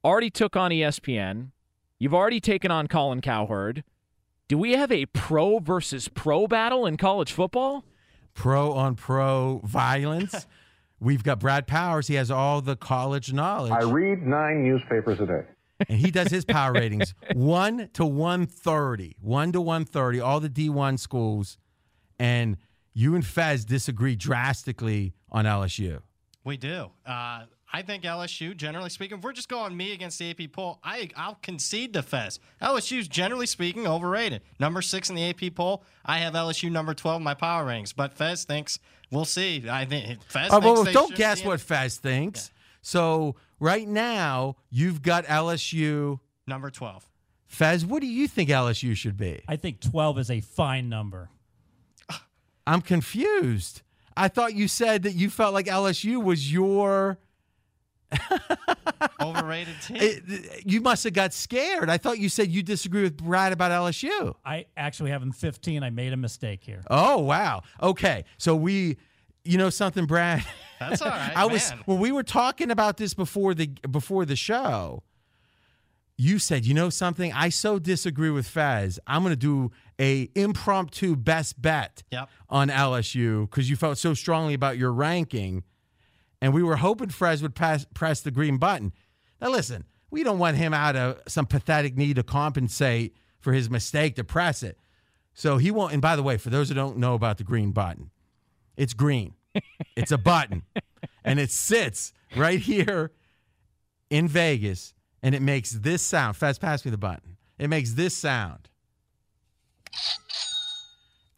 [0.05, 1.49] already took on ESPN.
[1.99, 3.83] You've already taken on Colin Cowherd.
[4.47, 7.83] Do we have a pro versus pro battle in college football?
[8.35, 10.45] Pro on pro violence.
[10.99, 12.07] We've got Brad Powers.
[12.07, 13.71] He has all the college knowledge.
[13.71, 15.41] I read nine newspapers a day.
[15.89, 19.15] And he does his power ratings 1 to 130.
[19.19, 21.57] 1 to 130, all the D1 schools.
[22.19, 22.57] And
[22.93, 26.01] you and Fez disagree drastically on LSU.
[26.43, 26.91] We do.
[27.05, 30.79] Uh, I think LSU, generally speaking, if we're just going me against the AP poll,
[30.83, 32.39] I, I'll concede to Fez.
[32.61, 34.41] LSU's generally speaking overrated.
[34.59, 37.91] Number six in the AP poll, I have LSU number 12 in my power ratings,
[37.91, 38.79] but Fez thinks,
[39.11, 39.65] we'll see.
[39.69, 42.51] I think Fez Oh, thinks well, they don't guess what Fez thinks.
[42.81, 46.19] So right now, you've got LSU.
[46.47, 47.09] Number 12.
[47.47, 49.41] Fez, what do you think LSU should be?
[49.47, 51.29] I think 12 is a fine number.
[52.67, 53.81] I'm confused.
[54.17, 57.17] I thought you said that you felt like LSU was your.
[59.21, 59.97] Overrated team.
[59.99, 61.89] It- you must have got scared.
[61.89, 64.35] I thought you said you disagree with Brad about LSU.
[64.45, 65.83] I actually have them 15.
[65.83, 66.81] I made a mistake here.
[66.89, 67.61] Oh wow.
[67.81, 68.97] Okay, so we,
[69.43, 70.43] you know something, Brad.
[70.79, 71.79] That's all right, I was man.
[71.85, 75.03] when we were talking about this before the before the show.
[76.17, 77.33] You said, you know something?
[77.33, 79.01] I so disagree with Fez.
[79.05, 82.29] I'm going to do a impromptu best bet Yep.
[82.49, 85.63] on LSU because you felt so strongly about your ranking,
[86.41, 88.93] and we were hoping Fez would pass, press the green button.
[89.41, 93.69] Now listen, we don't want him out of some pathetic need to compensate for his
[93.69, 94.79] mistake to press it.
[95.33, 95.93] So he won't.
[95.93, 98.11] And by the way, for those who don't know about the green button,
[98.77, 99.33] it's green.
[99.95, 100.63] It's a button,
[101.23, 103.13] and it sits right here
[104.09, 104.93] in Vegas,
[105.23, 106.35] and it makes this sound.
[106.35, 107.37] Fast, pass me the button.
[107.57, 108.67] It makes this sound.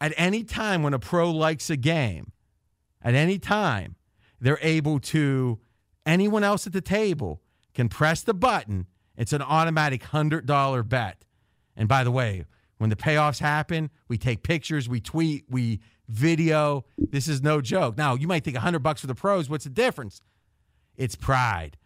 [0.00, 2.32] At any time when a pro likes a game,
[3.00, 3.94] at any time,
[4.40, 5.58] they're able to,
[6.06, 7.42] anyone else at the table
[7.74, 8.86] can press the button.
[9.16, 11.24] It's an automatic $100 bet.
[11.76, 12.44] And by the way,
[12.78, 16.84] when the payoffs happen, we take pictures, we tweet, we video.
[16.96, 17.98] This is no joke.
[17.98, 19.50] Now, you might think 100 bucks for the pros.
[19.50, 20.22] What's the difference?
[20.96, 21.76] It's pride.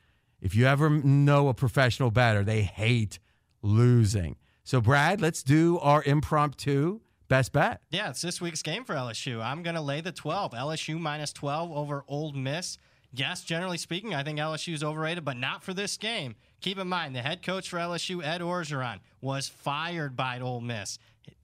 [0.40, 3.18] If you ever know a professional bettor, they hate
[3.62, 4.36] losing.
[4.64, 7.00] So, Brad, let's do our impromptu
[7.32, 7.80] best bet.
[7.90, 9.42] Yeah, it's this week's game for LSU.
[9.42, 10.52] I'm going to lay the 12.
[10.52, 12.76] LSU minus 12 over Ole Miss.
[13.14, 16.34] Yes, generally speaking, I think LSU is overrated, but not for this game.
[16.60, 20.98] Keep in mind, the head coach for LSU, Ed Orgeron, was fired by Ole Miss.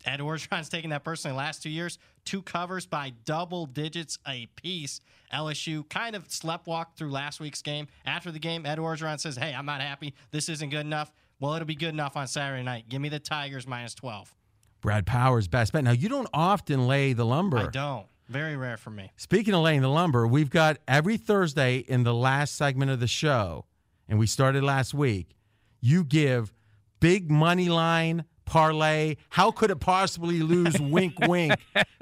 [0.05, 5.01] Ed Orgeron's taken that personally last two years, two covers by double digits a piece.
[5.33, 7.89] LSU kind of sleptwalked through last week's game.
[8.05, 10.13] After the game, Ed Orgeron says, hey, I'm not happy.
[10.33, 11.11] This isn't good enough.
[11.41, 12.91] Well, it'll be good enough on Saturday night.
[12.91, 14.35] Give me the Tigers minus 12.
[14.81, 15.85] Brad Powers, best bet.
[15.85, 17.59] Now, you don't often lay the lumber.
[17.59, 18.07] I don't.
[18.29, 19.11] Very rare for me.
[19.17, 23.07] Speaking of laying the lumber, we've got every Thursday in the last segment of the
[23.07, 23.65] show,
[24.07, 25.35] and we started last week.
[25.81, 26.53] You give
[27.01, 29.17] big money line parlay.
[29.31, 30.75] How could it possibly lose?
[30.81, 31.55] wink, wink.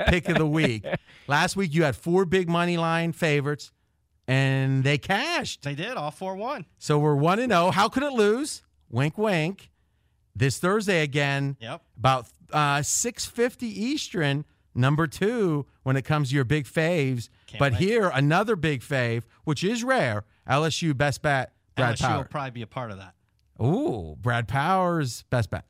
[0.09, 0.85] Pick of the week.
[1.29, 3.73] Last week you had four big money line favorites,
[4.27, 5.63] and they cashed.
[5.63, 6.67] They did all four one.
[6.79, 7.71] So we're one and zero.
[7.71, 8.63] How could it lose?
[8.91, 9.71] Wink, wink.
[10.35, 11.57] This Thursday again.
[11.61, 11.83] Yep.
[11.99, 14.45] About uh, six fifty Eastern.
[14.75, 17.31] Number two when it comes to your big faves.
[17.47, 17.81] Can't but wait.
[17.81, 20.25] here another big fave, which is rare.
[20.49, 21.53] LSU best bet.
[21.77, 23.15] Brad LSU will probably be a part of that.
[23.65, 25.65] Ooh, Brad Powers best bet.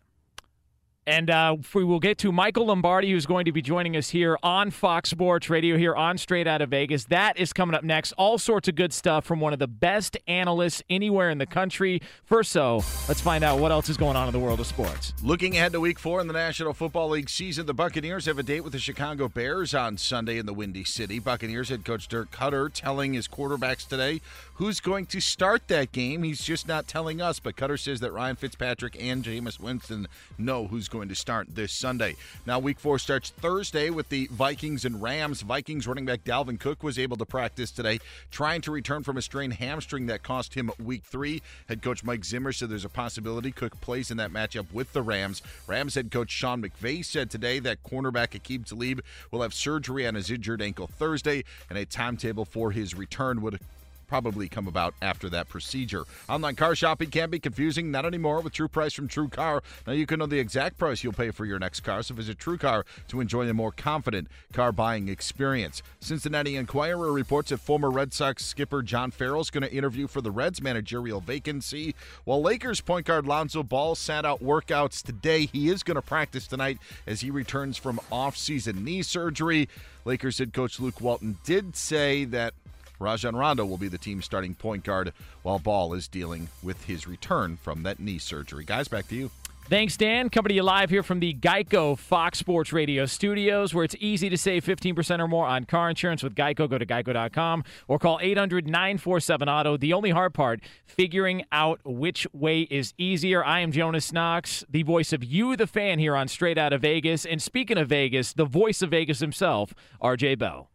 [1.06, 4.36] And uh, we will get to Michael Lombardi, who's going to be joining us here
[4.42, 7.04] on Fox Sports Radio, here on Straight Out of Vegas.
[7.04, 8.12] That is coming up next.
[8.18, 12.02] All sorts of good stuff from one of the best analysts anywhere in the country.
[12.24, 15.14] First, so let's find out what else is going on in the world of sports.
[15.22, 18.42] Looking ahead to week four in the National Football League season, the Buccaneers have a
[18.42, 21.20] date with the Chicago Bears on Sunday in the Windy City.
[21.20, 24.20] Buccaneers head coach Dirk Koetter telling his quarterbacks today
[24.54, 26.22] who's going to start that game.
[26.22, 30.66] He's just not telling us, but Cutter says that Ryan Fitzpatrick and Jameis Winston know
[30.66, 32.16] who's going to start this Sunday.
[32.46, 35.42] Now, week four starts Thursday with the Vikings and Rams.
[35.42, 37.98] Vikings running back Dalvin Cook was able to practice today,
[38.30, 41.42] trying to return from a strained hamstring that cost him week three.
[41.68, 45.02] Head coach Mike Zimmer said there's a possibility Cook plays in that matchup with the
[45.02, 45.42] Rams.
[45.66, 50.14] Rams head coach Sean McVay said today that cornerback Aqib Talib will have surgery on
[50.14, 53.60] his injured ankle Thursday, and a timetable for his return would
[54.06, 56.04] probably come about after that procedure.
[56.28, 59.62] Online car shopping can be confusing, not anymore with True Price from True Car.
[59.86, 62.38] Now you can know the exact price you'll pay for your next car, so visit
[62.38, 65.82] True Car to enjoy a more confident car buying experience.
[66.00, 70.20] Cincinnati Enquirer reports that former Red Sox skipper John Farrell is going to interview for
[70.20, 75.46] the Reds managerial vacancy, while Lakers point guard Lonzo Ball sat out workouts today.
[75.46, 79.68] He is going to practice tonight as he returns from off-season knee surgery.
[80.04, 82.54] Lakers head coach Luke Walton did say that
[82.98, 87.06] Rajon Rondo will be the team's starting point guard while Ball is dealing with his
[87.06, 88.64] return from that knee surgery.
[88.64, 89.30] Guys, back to you.
[89.68, 90.30] Thanks, Dan.
[90.30, 94.28] Coming to you live here from the Geico Fox Sports Radio studios, where it's easy
[94.28, 96.70] to save 15% or more on car insurance with Geico.
[96.70, 99.76] Go to geico.com or call 800 947 Auto.
[99.76, 103.44] The only hard part, figuring out which way is easier.
[103.44, 106.82] I am Jonas Knox, the voice of you, the fan, here on Straight Out of
[106.82, 107.26] Vegas.
[107.26, 110.70] And speaking of Vegas, the voice of Vegas himself, RJ Bell.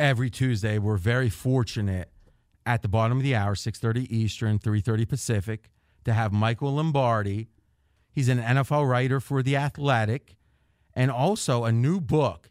[0.00, 0.78] Every Tuesday.
[0.78, 2.10] We're very fortunate
[2.66, 5.70] at the bottom of the hour, 6:30 Eastern, 3:30 Pacific,
[6.04, 7.48] to have Michael Lombardi.
[8.10, 10.36] He's an NFL writer for The Athletic
[10.94, 12.50] and also a new book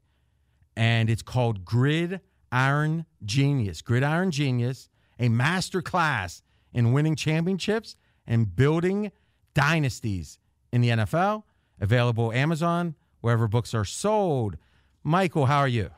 [0.80, 2.22] and it's called Grid
[2.54, 3.82] Iron Genius.
[3.82, 4.88] Gridiron Genius,
[5.20, 6.42] a master class
[6.74, 9.12] in winning championships and building
[9.54, 10.40] dynasties
[10.72, 11.44] in the NFL.
[11.82, 14.56] Available Amazon, wherever books are sold.
[15.04, 15.90] Michael, how are you?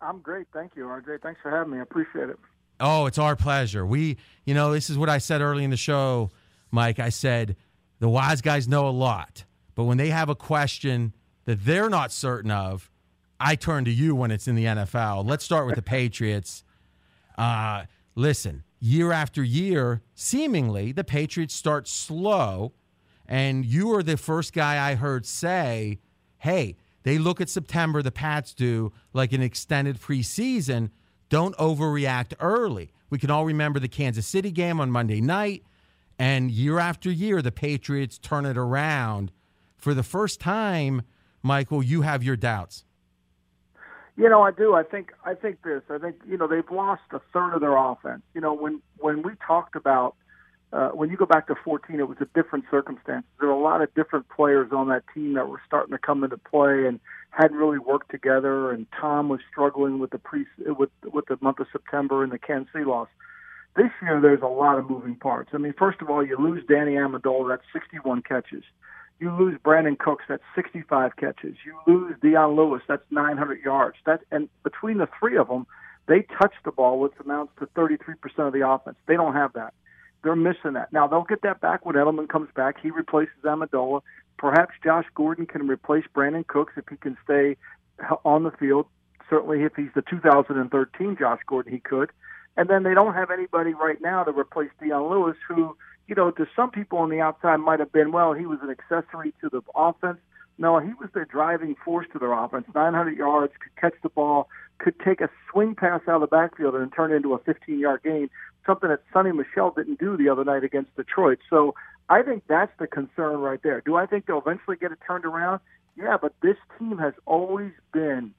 [0.00, 0.46] I'm great.
[0.52, 1.22] Thank you, RJ.
[1.22, 1.78] Thanks for having me.
[1.78, 2.38] I appreciate it.
[2.80, 3.84] Oh, it's our pleasure.
[3.84, 6.30] We, you know, this is what I said early in the show,
[6.70, 6.98] Mike.
[6.98, 7.56] I said
[7.98, 12.10] the wise guys know a lot, but when they have a question that they're not
[12.12, 12.90] certain of,
[13.38, 15.26] I turn to you when it's in the NFL.
[15.26, 16.64] Let's start with the Patriots.
[17.36, 17.84] Uh,
[18.14, 22.72] listen, year after year, seemingly the Patriots start slow,
[23.26, 26.00] and you are the first guy I heard say,
[26.38, 30.90] "Hey, they look at September, the Pats do, like an extended preseason.
[31.28, 35.64] Don't overreact early." We can all remember the Kansas City game on Monday night,
[36.18, 39.32] and year after year, the Patriots turn it around.
[39.76, 41.02] For the first time,
[41.42, 42.84] Michael, you have your doubts.
[44.16, 44.74] You know, I do.
[44.74, 45.82] I think I think this.
[45.88, 48.22] I think you know they've lost a third of their offense.
[48.34, 50.14] You know, when when we talked about
[50.72, 53.24] uh, when you go back to 14, it was a different circumstance.
[53.38, 56.22] There were a lot of different players on that team that were starting to come
[56.22, 60.90] into play, and hadn't really worked together, and Tom was struggling with the pre with
[61.04, 63.08] with the month of September and the Kansas City loss.
[63.76, 65.50] This year, there's a lot of moving parts.
[65.52, 68.64] I mean, first of all, you lose Danny Amendola, that's 61 catches.
[69.20, 71.54] You lose Brandin Cooks, that's 65 catches.
[71.64, 73.96] You lose Dion Lewis, that's 900 yards.
[74.06, 75.66] That and between the three of them,
[76.08, 78.00] they touch the ball, which amounts to 33%
[78.38, 78.96] of the offense.
[79.06, 79.72] They don't have that.
[80.22, 80.92] They're missing that.
[80.92, 82.76] Now they'll get that back when Edelman comes back.
[82.80, 84.02] He replaces Amendola.
[84.38, 87.56] Perhaps Josh Gordon can replace Brandin Cooks if he can stay
[88.24, 88.86] on the field.
[89.28, 92.10] Certainly, if he's the 2013 Josh Gordon, he could.
[92.56, 95.76] And then they don't have anybody right now to replace Dion Lewis, who,
[96.08, 98.70] you know, to some people on the outside might have been, well, he was an
[98.70, 100.18] accessory to the offense.
[100.58, 102.66] No, he was the driving force to their offense.
[102.74, 106.74] 900 yards, could catch the ball, could take a swing pass out of the backfield
[106.74, 108.28] and turn it into a 15 yard gain,
[108.66, 111.38] something that Sony Michel didn't do the other night against Detroit.
[111.48, 111.74] So
[112.08, 113.82] I think that's the concern right there.
[113.84, 115.60] Do I think they'll eventually get it turned around?
[115.96, 118.32] Yeah, but this team has always been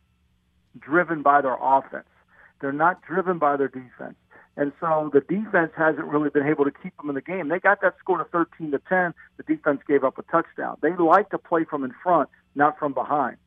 [0.79, 2.07] driven by their offense.
[2.60, 4.15] They're not driven by their defense.
[4.57, 7.47] And so the defense hasn't really been able to keep them in the game.
[7.47, 9.13] They got that score to 13 to 10.
[9.38, 10.77] The defense gave up a touchdown.
[10.81, 13.38] They like to play from in front, not from behind.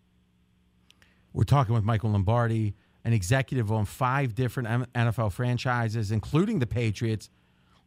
[1.33, 7.29] We're talking with Michael Lombardi, an executive on five different NFL franchises, including the Patriots.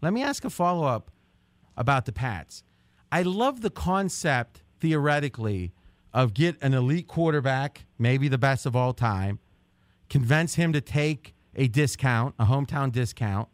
[0.02, 1.10] Let me ask a follow up
[1.76, 2.64] about the Pats.
[3.12, 5.74] I love the concept, theoretically,
[6.14, 9.40] of get an elite quarterback, maybe the best of all time,
[10.10, 13.50] convince him to take a discount, a hometown discount,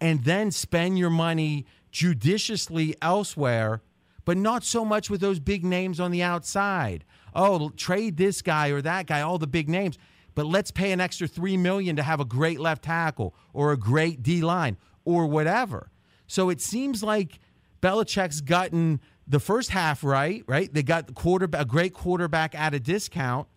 [0.00, 3.82] and then spend your money judiciously elsewhere,
[4.24, 7.04] but not so much with those big names on the outside.
[7.34, 9.98] Oh, trade this guy or that guy, all the big names.
[10.36, 13.76] But let's pay an extra three million to have a great left tackle or a
[13.76, 15.90] great D line or whatever.
[16.28, 17.40] So it seems like
[17.82, 20.72] Belichick's gotten the first half right, right?
[20.72, 23.48] They got the quarterback, a great quarterback at a discount,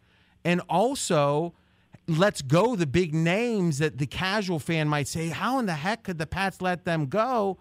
[0.43, 1.53] and also
[2.07, 6.03] let's go the big names that the casual fan might say, how in the heck
[6.03, 7.59] could the Pats let them go?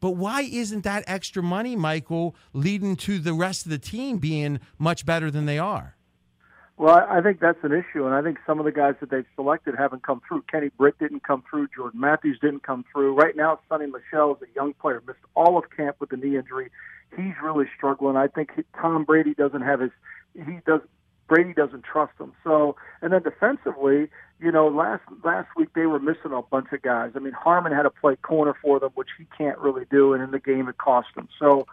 [0.00, 4.60] But why isn't that extra money, Michael, leading to the rest of the team being
[4.78, 5.97] much better than they are?
[6.78, 9.26] Well, I think that's an issue, and I think some of the guys that they've
[9.34, 10.44] selected haven't come through.
[10.48, 11.66] Kenny Britt didn't come through.
[11.74, 13.14] Jordan Matthews didn't come through.
[13.14, 16.36] Right now, Sony Michel is a young player, missed all of camp with a knee
[16.36, 16.70] injury.
[17.16, 18.16] He's really struggling.
[18.16, 19.90] I think Tom Brady doesn't have his.
[20.34, 20.80] He does.
[21.26, 22.32] Brady doesn't trust him.
[22.44, 26.82] So, and then defensively, you know, last last week they were missing a bunch of
[26.82, 27.10] guys.
[27.16, 30.22] I mean, Harmon had to play corner for them, which he can't really do, and
[30.22, 31.28] in the game it cost him.
[31.40, 31.66] So,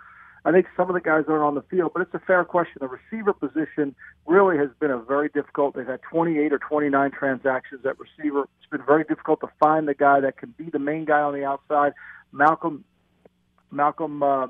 [0.45, 2.77] I think some of the guys aren't on the field, but it's a fair question.
[2.79, 3.95] The receiver position
[4.27, 5.75] really has been a very difficult.
[5.75, 8.47] They've had 28 or 29 transactions at receiver.
[8.59, 11.33] It's been very difficult to find the guy that can be the main guy on
[11.33, 11.93] the outside.
[12.31, 12.85] Malcolm
[13.71, 14.47] Malcolm uh,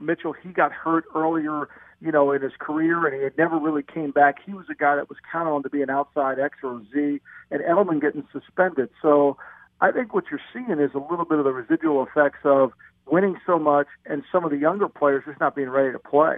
[0.00, 1.68] Mitchell, he got hurt earlier,
[2.00, 4.38] you know, in his career, and he had never really came back.
[4.44, 7.20] He was a guy that was counted on to be an outside X or Z,
[7.52, 8.90] and Edelman getting suspended.
[9.00, 9.36] So
[9.80, 12.72] I think what you're seeing is a little bit of the residual effects of
[13.06, 16.36] winning so much and some of the younger players just not being ready to play.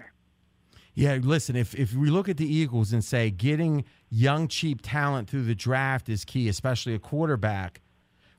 [0.94, 5.30] Yeah, listen, if, if we look at the Eagles and say getting young, cheap talent
[5.30, 7.80] through the draft is key, especially a quarterback,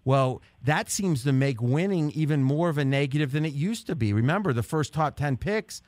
[0.04, 3.96] well, that seems to make winning even more of a negative than it used to
[3.96, 4.12] be.
[4.12, 5.82] Remember, the first top 10 picks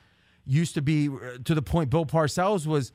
[0.46, 2.92] used to be uh, to the point Bill Parcells was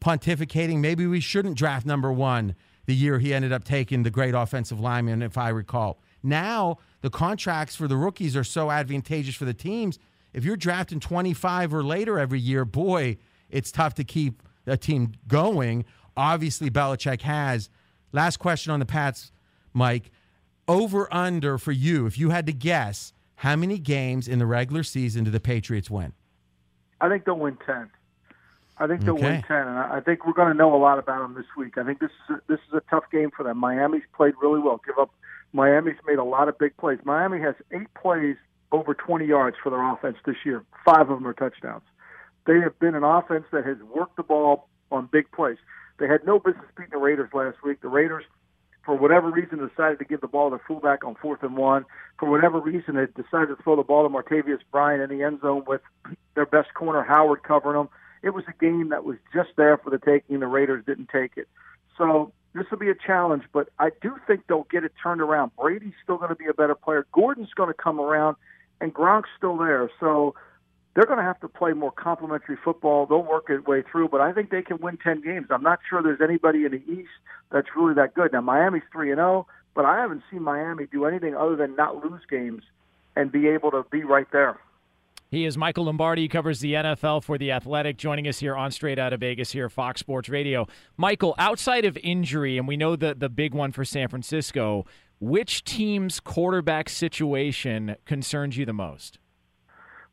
[0.00, 2.54] pontificating maybe we shouldn't draft number one
[2.86, 6.00] the year he ended up taking the great offensive lineman, if I recall.
[6.22, 9.98] Now, the contracts for the rookies are so advantageous for the teams.
[10.32, 13.16] If you're drafting 25 or later every year, boy,
[13.48, 15.84] it's tough to keep a team going.
[16.16, 17.70] Obviously, Belichick has.
[18.12, 19.32] Last question on the Pats,
[19.72, 20.10] Mike.
[20.68, 24.82] Over under for you, if you had to guess, how many games in the regular
[24.82, 26.12] season do the Patriots win?
[27.00, 27.90] I think they'll win 10.
[28.78, 29.32] I think they'll okay.
[29.32, 31.76] win 10, and I think we're going to know a lot about them this week.
[31.76, 33.58] I think this is a, this is a tough game for them.
[33.58, 34.80] Miami's played really well.
[34.86, 35.10] Give up
[35.52, 36.98] Miami's made a lot of big plays.
[37.04, 38.36] Miami has eight plays
[38.72, 40.64] over 20 yards for their offense this year.
[40.84, 41.82] Five of them are touchdowns.
[42.46, 45.58] They have been an offense that has worked the ball on big plays.
[45.98, 47.80] They had no business beating the Raiders last week.
[47.80, 48.24] The Raiders,
[48.84, 51.84] for whatever reason, decided to give the ball to fullback on fourth and one.
[52.18, 55.40] For whatever reason, they decided to throw the ball to Martavis Bryant in the end
[55.42, 55.82] zone with
[56.34, 57.88] their best corner, Howard, covering them.
[58.22, 60.40] It was a game that was just there for the taking.
[60.40, 61.48] The Raiders didn't take it.
[61.98, 65.52] So this will be a challenge, but I do think they'll get it turned around.
[65.56, 67.06] Brady's still going to be a better player.
[67.12, 68.36] Gordon's going to come around,
[68.80, 69.88] and Gronk's still there.
[70.00, 70.34] So
[70.94, 73.06] they're going to have to play more complementary football.
[73.06, 75.46] They'll work their way through, but I think they can win 10 games.
[75.50, 77.10] I'm not sure there's anybody in the East
[77.52, 78.32] that's really that good.
[78.32, 82.04] Now, Miami's 3 and 0, but I haven't seen Miami do anything other than not
[82.04, 82.64] lose games
[83.14, 84.58] and be able to be right there.
[85.30, 86.22] He is Michael Lombardi.
[86.22, 89.52] He covers the NFL for The Athletic, joining us here on Straight Out of Vegas
[89.52, 90.66] here, Fox Sports Radio.
[90.96, 94.84] Michael, outside of injury, and we know the, the big one for San Francisco,
[95.20, 99.20] which team's quarterback situation concerns you the most?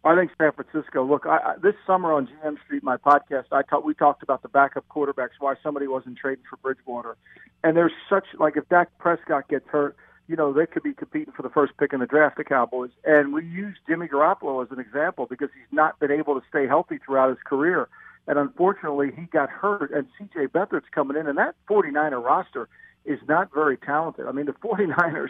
[0.03, 1.03] I think San Francisco.
[1.03, 4.43] Look, I, I, this summer on GM Street, my podcast, I talk, we talked about
[4.43, 7.17] the backup quarterbacks, why somebody wasn't trading for Bridgewater,
[7.63, 9.97] and there's such like if Dak Prescott gets hurt,
[10.27, 12.91] you know, they could be competing for the first pick in the draft, the Cowboys.
[13.05, 16.67] And we use Jimmy Garoppolo as an example because he's not been able to stay
[16.67, 17.87] healthy throughout his career.
[18.27, 20.47] And unfortunately, he got hurt, and C.J.
[20.47, 22.67] Beathard's coming in, and that 49er roster
[23.05, 24.27] is not very talented.
[24.27, 25.29] I mean, the 49ers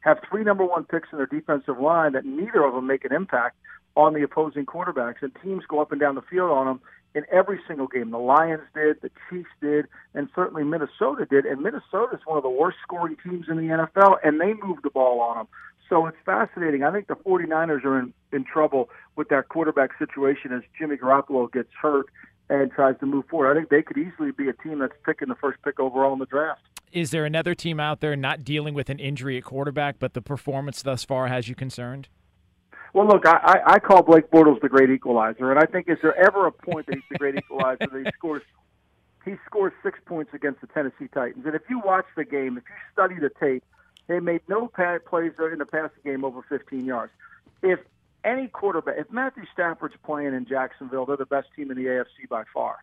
[0.00, 3.12] have three number one picks in their defensive line that neither of them make an
[3.12, 3.56] impact
[3.94, 6.80] on the opposing quarterbacks, and teams go up and down the field on them
[7.14, 8.10] in every single game.
[8.10, 11.44] The Lions did, the Chiefs did, and certainly Minnesota did.
[11.44, 14.82] And Minnesota is one of the worst scoring teams in the NFL, and they moved
[14.82, 15.48] the ball on them.
[15.88, 16.84] So it's fascinating.
[16.84, 21.52] I think the 49ers are in, in trouble with that quarterback situation as Jimmy Garoppolo
[21.52, 22.06] gets hurt
[22.48, 23.52] and tries to move forward.
[23.52, 26.18] I think they could easily be a team that's picking the first pick overall in
[26.18, 26.60] the draft.
[26.92, 30.22] Is there another team out there not dealing with an injury at quarterback, but the
[30.22, 32.08] performance thus far has you concerned?
[32.92, 36.14] Well, look, I, I call Blake Bortles the great equalizer, and I think is there
[36.14, 38.42] ever a point that he's the great equalizer that he scores?
[39.24, 42.64] He scores six points against the Tennessee Titans, and if you watch the game, if
[42.68, 43.64] you study the tape,
[44.08, 47.12] they made no plays in the passing game over 15 yards.
[47.62, 47.78] If
[48.24, 52.28] any quarterback, if Matthew Stafford's playing in Jacksonville, they're the best team in the AFC
[52.28, 52.78] by far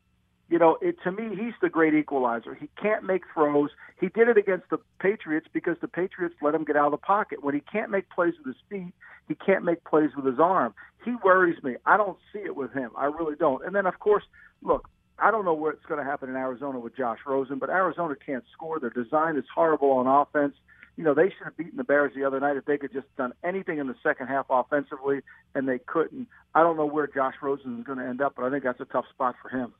[0.49, 2.55] you know, it, to me, he's the great equalizer.
[2.55, 3.69] He can't make throws.
[3.99, 6.97] He did it against the Patriots because the Patriots let him get out of the
[6.97, 7.43] pocket.
[7.43, 8.93] When he can't make plays with his feet,
[9.27, 10.73] he can't make plays with his arm.
[11.05, 11.75] He worries me.
[11.85, 12.89] I don't see it with him.
[12.97, 13.63] I really don't.
[13.63, 14.23] And then, of course,
[14.63, 14.89] look,
[15.19, 18.43] I don't know what's going to happen in Arizona with Josh Rosen, but Arizona can't
[18.51, 18.79] score.
[18.79, 20.55] Their design is horrible on offense.
[20.97, 23.07] You know, they should have beaten the Bears the other night if they could just
[23.17, 25.19] done anything in the second half offensively,
[25.53, 26.27] and they couldn't.
[26.55, 28.81] I don't know where Josh Rosen is going to end up, but I think that's
[28.81, 29.73] a tough spot for him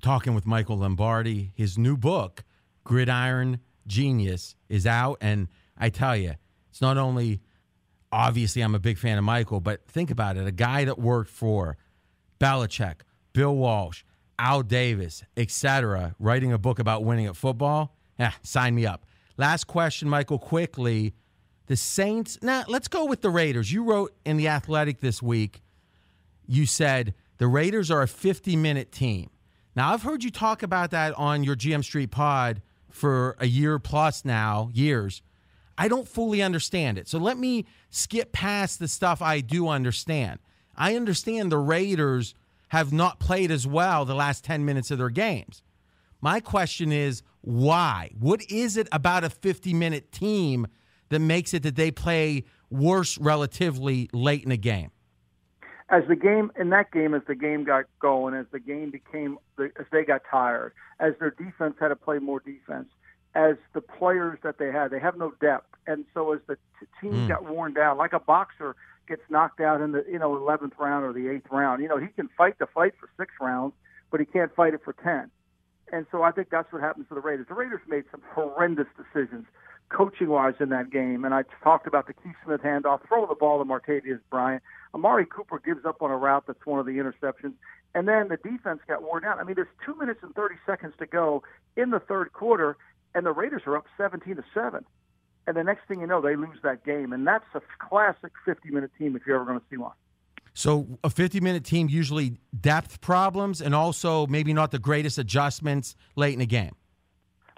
[0.00, 1.52] talking with Michael Lombardi.
[1.54, 2.44] His new book,
[2.84, 5.18] Gridiron Genius, is out.
[5.20, 6.34] And I tell you,
[6.70, 7.40] it's not only
[8.12, 11.30] obviously I'm a big fan of Michael, but think about it a guy that worked
[11.30, 11.76] for
[12.40, 14.02] Belichick, Bill Walsh,
[14.38, 17.94] Al Davis, etc., writing a book about winning at football.
[18.18, 19.04] Yeah, sign me up.
[19.36, 21.14] Last question, Michael, quickly.
[21.66, 23.70] The Saints, now let's go with the Raiders.
[23.70, 25.62] You wrote in The Athletic this week,
[26.46, 29.30] you said the Raiders are a 50 minute team.
[29.76, 33.78] Now, I've heard you talk about that on your GM Street pod for a year
[33.78, 35.22] plus now, years.
[35.78, 37.08] I don't fully understand it.
[37.08, 40.40] So let me skip past the stuff I do understand.
[40.76, 42.34] I understand the Raiders
[42.68, 45.62] have not played as well the last 10 minutes of their games.
[46.20, 48.10] My question is why?
[48.18, 50.66] What is it about a 50 minute team
[51.08, 54.90] that makes it that they play worse relatively late in a game?
[55.90, 59.38] As the game in that game, as the game got going, as the game became,
[59.58, 62.88] as they got tired, as their defense had to play more defense,
[63.34, 66.86] as the players that they had, they have no depth, and so as the t-
[67.00, 67.28] team mm.
[67.28, 68.76] got worn down, like a boxer
[69.08, 71.98] gets knocked out in the you know 11th round or the eighth round, you know
[71.98, 73.74] he can fight the fight for six rounds,
[74.10, 75.30] but he can't fight it for ten.
[75.92, 77.46] And so I think that's what happens to the Raiders.
[77.48, 79.44] The Raiders made some horrendous decisions
[79.90, 81.24] coaching wise in that game.
[81.24, 84.62] And I talked about the Keith Smith handoff, throw the ball to Martavis Bryant.
[84.94, 87.54] Amari Cooper gives up on a route that's one of the interceptions.
[87.94, 89.38] And then the defense got worn down.
[89.40, 91.42] I mean, there's two minutes and 30 seconds to go
[91.76, 92.76] in the third quarter,
[93.14, 94.84] and the Raiders are up 17 to 7.
[95.46, 97.12] And the next thing you know, they lose that game.
[97.12, 99.92] And that's a classic 50 minute team if you're ever going to see one.
[100.52, 105.96] So, a 50 minute team usually depth problems and also maybe not the greatest adjustments
[106.16, 106.72] late in the game.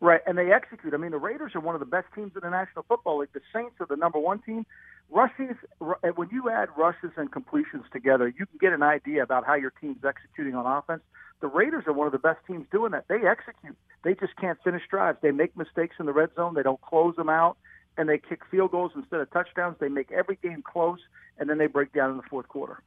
[0.03, 0.94] Right, and they execute.
[0.94, 3.28] I mean, the Raiders are one of the best teams in the National Football League.
[3.32, 4.66] The Saints are the number one team.
[5.11, 9.55] Rushes, when you add rushes and completions together, you can get an idea about how
[9.55, 11.03] your team's executing on offense.
[11.40, 13.05] The Raiders are one of the best teams doing that.
[13.07, 13.76] They execute.
[14.03, 15.18] They just can't finish drives.
[15.22, 16.55] They make mistakes in the red zone.
[16.55, 17.57] They don't close them out,
[17.96, 19.76] and they kick field goals instead of touchdowns.
[19.78, 20.98] They make every game close,
[21.38, 22.82] and then they break down in the fourth quarter.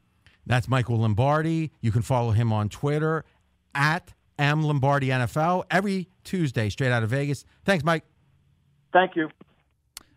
[0.45, 1.71] That's Michael Lombardi.
[1.79, 3.23] You can follow him on Twitter
[3.73, 4.63] at M.
[4.63, 7.45] Lombardi NFL every Tuesday, straight out of Vegas.
[7.63, 8.03] Thanks, Mike.
[8.93, 9.29] Thank you.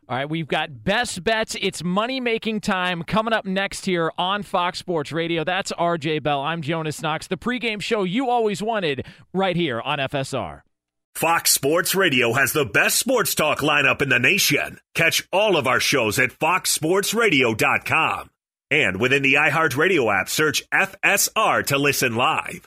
[0.09, 1.55] All right, we've got best bets.
[1.61, 5.45] It's money making time coming up next here on Fox Sports Radio.
[5.45, 6.41] That's RJ Bell.
[6.41, 7.27] I'm Jonas Knox.
[7.27, 9.05] The pregame show you always wanted
[9.35, 10.62] right here on FSR.
[11.14, 14.79] Fox Sports Radio has the best sports talk lineup in the nation.
[14.95, 18.31] Catch all of our shows at foxsportsradio.com.
[18.71, 22.66] And within the iHeartRadio app, search FSR to listen live.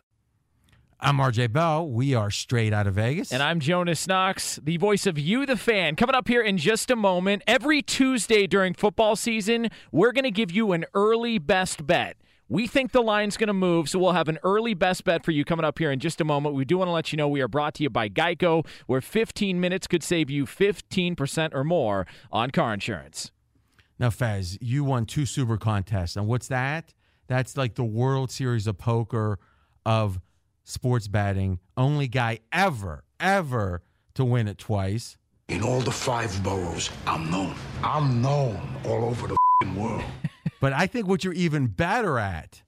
[1.03, 1.89] I'm RJ Bell.
[1.89, 3.33] We are straight out of Vegas.
[3.33, 5.95] And I'm Jonas Knox, the voice of You, the fan.
[5.95, 7.41] Coming up here in just a moment.
[7.47, 12.17] Every Tuesday during football season, we're going to give you an early best bet.
[12.49, 15.31] We think the line's going to move, so we'll have an early best bet for
[15.31, 16.53] you coming up here in just a moment.
[16.53, 19.01] We do want to let you know we are brought to you by Geico, where
[19.01, 23.31] 15 minutes could save you 15% or more on car insurance.
[23.97, 26.15] Now, Fez, you won two super contests.
[26.15, 26.93] And what's that?
[27.25, 29.39] That's like the World Series of Poker
[29.83, 30.19] of
[30.63, 31.59] sports betting.
[31.75, 33.81] Only guy ever, ever
[34.15, 35.17] to win it twice.
[35.47, 37.55] In all the five boroughs, I'm known.
[37.83, 40.03] I'm known all over the fing world.
[40.61, 42.61] But I think what you're even better at,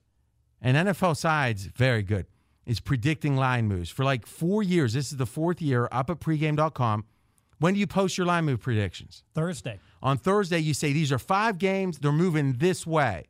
[0.59, 2.25] and NFL sides, very good,
[2.65, 3.91] is predicting line moves.
[3.91, 7.05] For like four years, this is the fourth year up at pregame.com.
[7.59, 9.23] When do you post your line move predictions?
[9.35, 9.79] Thursday.
[10.01, 13.25] On Thursday, you say these are five games, they're moving this way.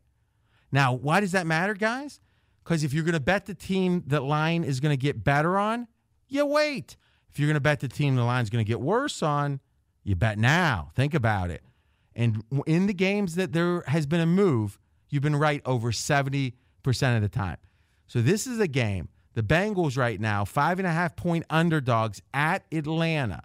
[0.71, 2.19] Now, why does that matter, guys?
[2.63, 5.57] Because if you're going to bet the team that line is going to get better
[5.57, 5.87] on,
[6.27, 6.97] you wait.
[7.29, 9.59] If you're going to bet the team the line's going to get worse on,
[10.03, 10.91] you bet now.
[10.95, 11.63] Think about it.
[12.15, 16.53] And in the games that there has been a move, you've been right over 70%
[16.85, 17.57] of the time.
[18.07, 19.09] So this is a game.
[19.33, 23.41] The Bengals right now, five and a half point underdogs at Atlanta.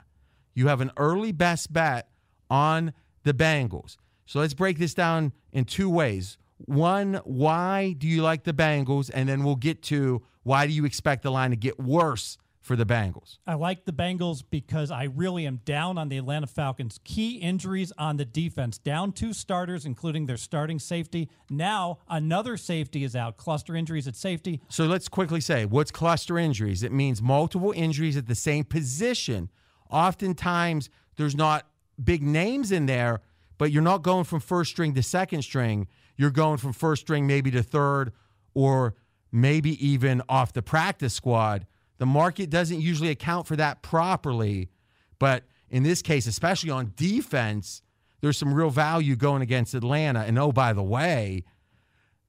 [0.54, 2.10] You have an early best bet
[2.50, 2.92] on
[3.22, 3.96] the Bengals.
[4.26, 6.36] So let's break this down in two ways.
[6.58, 9.10] One, why do you like the Bengals?
[9.12, 12.76] And then we'll get to why do you expect the line to get worse for
[12.76, 13.38] the Bengals?
[13.46, 17.00] I like the Bengals because I really am down on the Atlanta Falcons.
[17.04, 21.30] Key injuries on the defense, down two starters, including their starting safety.
[21.48, 23.36] Now another safety is out.
[23.36, 24.60] Cluster injuries at safety.
[24.68, 26.82] So let's quickly say what's cluster injuries?
[26.82, 29.50] It means multiple injuries at the same position.
[29.90, 31.66] Oftentimes, there's not
[32.02, 33.22] big names in there,
[33.58, 35.88] but you're not going from first string to second string.
[36.16, 38.12] You're going from first string maybe to third
[38.54, 38.94] or
[39.30, 41.66] maybe even off the practice squad.
[41.98, 44.70] The market doesn't usually account for that properly,
[45.18, 47.82] but in this case, especially on defense,
[48.20, 50.20] there's some real value going against Atlanta.
[50.20, 51.44] And oh, by the way,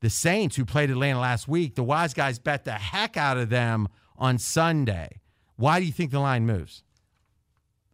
[0.01, 3.49] the Saints who played Atlanta last week, the wise guys bet the heck out of
[3.49, 5.21] them on Sunday.
[5.55, 6.83] Why do you think the line moves?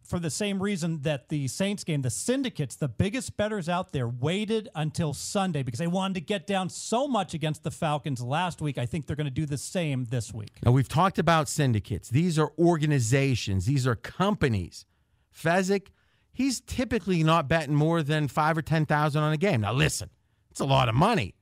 [0.06, 4.08] For the same reason that the Saints game, the syndicates, the biggest bettors out there,
[4.08, 8.60] waited until Sunday because they wanted to get down so much against the Falcons last
[8.60, 8.78] week.
[8.78, 10.52] I think they're going to do the same this week.
[10.64, 12.08] Now, we've talked about syndicates.
[12.08, 14.86] These are organizations, these are companies.
[15.34, 15.88] Fezzik,
[16.32, 19.60] he's typically not betting more than five or 10,000 on a game.
[19.60, 20.10] Now, listen,
[20.50, 21.34] it's a lot of money.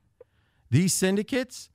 [0.69, 1.69] These syndicates,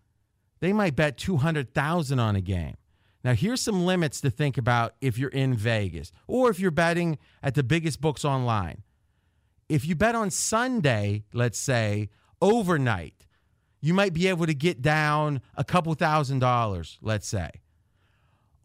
[0.61, 2.77] they might bet 200,000 on a game.
[3.23, 7.19] Now, here's some limits to think about if you're in Vegas or if you're betting
[7.43, 8.83] at the biggest books online.
[9.69, 12.09] If you bet on Sunday, let's say,
[12.41, 13.27] overnight,
[13.81, 17.51] you might be able to get down a couple thousand dollars, let's say.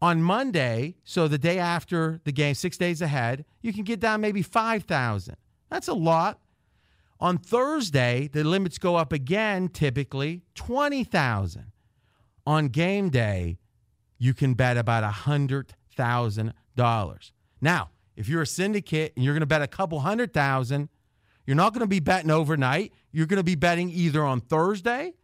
[0.02, 4.20] On Monday, so the day after the game, 6 days ahead, you can get down
[4.20, 5.36] maybe 5,000.
[5.70, 6.40] That's a lot.
[7.18, 11.72] On Thursday, the limits go up again, typically 20,000.
[12.46, 13.58] On game day,
[14.18, 17.30] you can bet about a $100,000.
[17.60, 20.88] Now, if you're a syndicate and you're going to bet a couple hundred thousand,
[21.46, 22.92] you're not going to be betting overnight.
[23.12, 25.14] You're going to be betting either on Thursday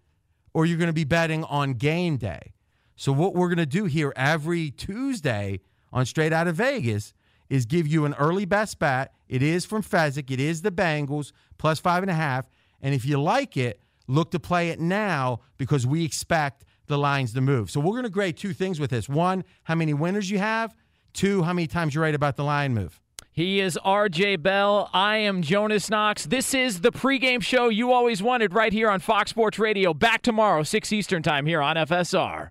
[0.55, 2.53] or you're going to be betting on game day.
[2.97, 5.61] So, what we're going to do here every Tuesday
[5.93, 7.13] on Straight Out of Vegas
[7.49, 9.13] is give you an early best bet.
[9.29, 12.49] It is from Fezzik, it is the Bengals plus five and a half.
[12.81, 17.33] And if you like it, look to play it now because we expect the lines
[17.33, 17.71] to move.
[17.71, 19.09] So we're going to grade two things with this.
[19.09, 20.77] One, how many winners you have.
[21.15, 23.01] Two, how many times you're right about the line move.
[23.33, 24.91] He is RJ Bell.
[24.93, 26.27] I am Jonas Knox.
[26.27, 29.95] This is the pregame show you always wanted right here on Fox Sports Radio.
[29.95, 32.51] Back tomorrow, 6 Eastern Time here on FSR.